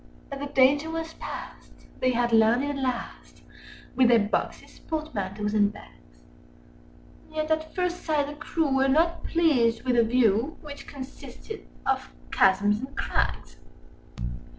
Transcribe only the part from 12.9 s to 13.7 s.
crags.